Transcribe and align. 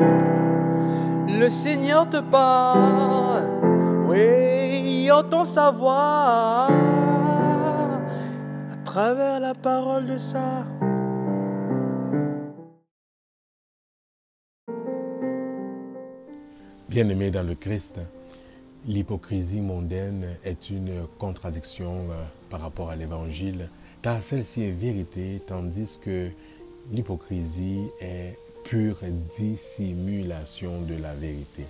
Le 0.00 1.48
Seigneur 1.50 2.08
te 2.08 2.20
parle, 2.20 3.44
oui, 4.08 5.10
entend 5.10 5.44
sa 5.44 5.70
voix 5.70 6.68
à 8.72 8.76
travers 8.84 9.40
la 9.40 9.54
parole 9.54 10.06
de 10.06 10.18
ça. 10.18 10.64
Bien-aimé 16.88 17.30
dans 17.30 17.46
le 17.46 17.54
Christ, 17.54 18.00
l'hypocrisie 18.86 19.60
mondaine 19.60 20.26
est 20.44 20.70
une 20.70 21.06
contradiction 21.18 22.08
euh, 22.10 22.24
par 22.50 22.60
rapport 22.60 22.90
à 22.90 22.96
l'Évangile, 22.96 23.68
car 24.02 24.22
celle-ci 24.22 24.64
est 24.64 24.72
vérité, 24.72 25.40
tandis 25.46 26.00
que 26.02 26.30
l'hypocrisie 26.90 27.86
est 28.00 28.36
pure 28.64 28.98
dissimulation 29.38 30.80
de 30.82 30.94
la 31.00 31.14
vérité. 31.14 31.64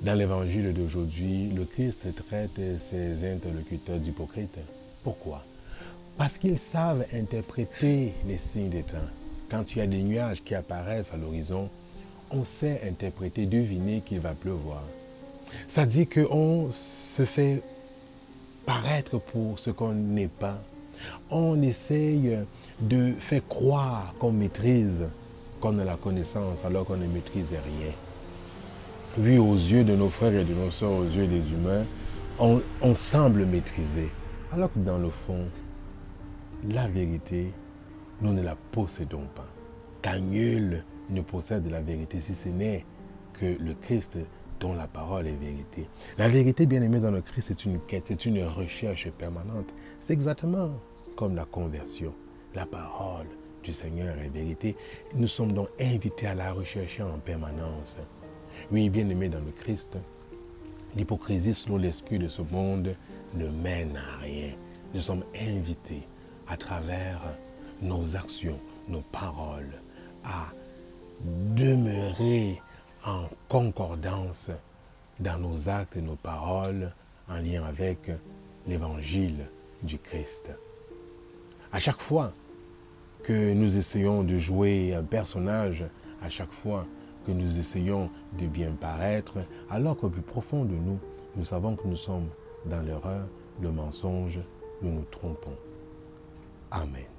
Dans 0.00 0.14
l'Évangile 0.14 0.72
d'aujourd'hui, 0.74 1.48
le 1.48 1.64
Christ 1.64 2.08
traite 2.28 2.60
ses 2.80 3.32
interlocuteurs 3.32 3.98
d'hypocrites. 3.98 4.58
Pourquoi? 5.04 5.44
Parce 6.18 6.38
qu'ils 6.38 6.58
savent 6.58 7.04
interpréter 7.14 8.12
les 8.26 8.38
signes 8.38 8.70
des 8.70 8.82
temps. 8.82 8.98
Quand 9.50 9.72
il 9.72 9.78
y 9.78 9.82
a 9.82 9.86
des 9.86 10.02
nuages 10.02 10.42
qui 10.42 10.54
apparaissent 10.54 11.12
à 11.12 11.16
l'horizon, 11.16 11.68
on 12.30 12.44
sait 12.44 12.80
interpréter, 12.88 13.46
deviner 13.46 14.00
qu'il 14.00 14.20
va 14.20 14.34
pleuvoir. 14.34 14.82
Ça 15.68 15.86
dit 15.86 16.06
qu'on 16.06 16.70
se 16.72 17.24
fait 17.24 17.62
paraître 18.66 19.18
pour 19.18 19.58
ce 19.58 19.70
qu'on 19.70 19.92
n'est 19.92 20.28
pas. 20.28 20.58
On 21.30 21.60
essaye 21.62 22.38
de 22.80 23.12
faire 23.18 23.46
croire 23.48 24.14
qu'on 24.18 24.32
maîtrise, 24.32 25.04
qu'on 25.62 25.78
a 25.78 25.84
la 25.84 25.96
connaissance 25.96 26.64
alors 26.64 26.84
qu'on 26.84 26.96
ne 26.96 27.06
maîtrise 27.06 27.52
rien. 27.52 27.92
Oui, 29.16 29.38
aux 29.38 29.54
yeux 29.54 29.84
de 29.84 29.94
nos 29.94 30.08
frères 30.08 30.34
et 30.34 30.44
de 30.44 30.54
nos 30.54 30.70
soeurs, 30.70 30.92
aux 30.92 31.04
yeux 31.04 31.28
des 31.28 31.52
humains, 31.52 31.84
on, 32.38 32.60
on 32.82 32.94
semble 32.94 33.46
maîtriser. 33.46 34.08
Alors 34.52 34.72
que 34.72 34.80
dans 34.80 34.98
le 34.98 35.10
fond, 35.10 35.46
la 36.68 36.88
vérité, 36.88 37.52
nous 38.20 38.32
ne 38.32 38.42
la 38.42 38.56
possédons 38.72 39.26
pas. 39.36 39.46
Car 40.02 40.18
nul 40.18 40.84
ne 41.10 41.20
possède 41.20 41.70
la 41.70 41.80
vérité 41.80 42.20
si 42.20 42.34
ce 42.34 42.48
n'est 42.48 42.84
que 43.34 43.46
le 43.46 43.74
Christ 43.74 44.18
dont 44.58 44.74
la 44.74 44.88
parole 44.88 45.28
est 45.28 45.40
vérité. 45.40 45.86
La 46.18 46.28
vérité, 46.28 46.66
bien 46.66 46.82
aimée 46.82 47.00
dans 47.00 47.10
le 47.10 47.20
Christ, 47.20 47.48
c'est 47.48 47.64
une 47.64 47.78
quête, 47.80 48.04
c'est 48.08 48.26
une 48.26 48.44
recherche 48.44 49.08
permanente. 49.12 49.72
C'est 50.00 50.12
exactement 50.12 50.70
comme 51.16 51.36
la 51.36 51.44
conversion. 51.44 52.12
La 52.54 52.66
parole 52.66 53.28
du 53.62 53.72
Seigneur 53.72 54.16
est 54.18 54.28
vérité. 54.28 54.76
Nous 55.14 55.28
sommes 55.28 55.52
donc 55.52 55.68
invités 55.80 56.26
à 56.26 56.34
la 56.34 56.52
rechercher 56.52 57.02
en 57.02 57.18
permanence. 57.18 57.98
Oui, 58.70 58.88
bien 58.90 59.08
aimé 59.08 59.28
dans 59.28 59.40
le 59.40 59.52
Christ, 59.52 59.96
l'hypocrisie 60.96 61.54
selon 61.54 61.76
l'esprit 61.76 62.18
de 62.18 62.28
ce 62.28 62.42
monde 62.42 62.94
ne 63.34 63.48
mène 63.48 63.96
à 63.96 64.18
rien. 64.18 64.50
Nous 64.94 65.00
sommes 65.00 65.24
invités 65.34 66.02
à 66.48 66.56
travers 66.56 67.20
nos 67.80 68.16
actions, 68.16 68.58
nos 68.88 69.00
paroles, 69.00 69.80
à 70.24 70.48
demeurer 71.56 72.60
en 73.04 73.24
concordance 73.48 74.50
dans 75.20 75.38
nos 75.38 75.68
actes 75.68 75.96
et 75.96 76.02
nos 76.02 76.16
paroles 76.16 76.92
en 77.28 77.36
lien 77.36 77.64
avec 77.64 78.10
l'évangile 78.66 79.46
du 79.82 79.98
Christ. 79.98 80.50
À 81.72 81.78
chaque 81.78 82.00
fois 82.00 82.32
que 83.22 83.52
nous 83.52 83.76
essayons 83.76 84.24
de 84.24 84.38
jouer 84.38 84.94
un 84.94 85.02
personnage, 85.02 85.84
à 86.22 86.28
chaque 86.28 86.52
fois 86.52 86.86
que 87.26 87.32
nous 87.32 87.58
essayons 87.58 88.10
de 88.38 88.46
bien 88.46 88.72
paraître, 88.72 89.38
alors 89.70 89.96
qu'au 89.96 90.08
plus 90.08 90.22
profond 90.22 90.64
de 90.64 90.74
nous, 90.74 90.98
nous 91.36 91.44
savons 91.44 91.76
que 91.76 91.86
nous 91.86 91.96
sommes 91.96 92.28
dans 92.66 92.80
l'erreur, 92.82 93.26
le 93.60 93.70
mensonge, 93.70 94.40
nous 94.82 94.92
nous 94.92 95.06
trompons. 95.10 95.56
Amen. 96.70 97.11